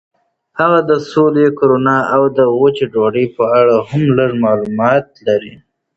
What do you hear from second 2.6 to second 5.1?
وچې ډوډۍ په اړه هم لږ معلومات